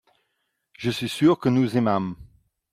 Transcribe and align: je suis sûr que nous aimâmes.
je 0.73 0.89
suis 0.89 1.07
sûr 1.07 1.37
que 1.37 1.47
nous 1.47 1.77
aimâmes. 1.77 2.15